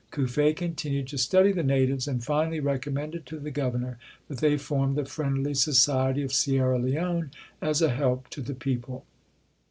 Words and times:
Cuffe 0.09 0.55
continued 0.55 1.07
to 1.09 1.17
study 1.19 1.51
the 1.51 1.61
natives 1.61 2.07
and 2.07 2.23
finally 2.23 2.59
recommended 2.59 3.23
to 3.27 3.37
the 3.37 3.51
Governor 3.51 3.99
that 4.29 4.39
they 4.39 4.57
form 4.57 4.95
''The 4.95 5.07
Friendly 5.07 5.53
Society 5.53 6.23
of 6.23 6.33
Sierra 6.33 6.79
Leone" 6.79 7.29
as 7.61 7.83
a 7.83 7.89
help 7.89 8.27
to 8.31 8.41
the 8.41 8.55
people. 8.55 9.05